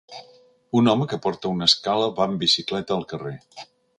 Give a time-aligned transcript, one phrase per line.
[0.79, 3.37] Un home que porta una escala va amb bicicleta al carrer